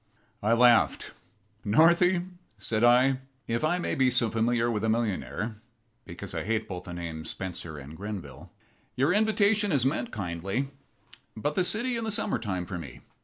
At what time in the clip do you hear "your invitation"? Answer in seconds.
8.95-9.71